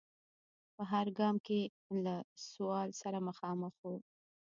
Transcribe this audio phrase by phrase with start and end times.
[0.75, 1.59] په هر ګام کې
[2.03, 2.15] له
[2.51, 3.85] سوال سره مخامخ و.